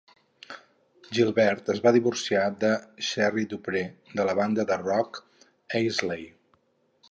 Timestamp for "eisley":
5.83-6.29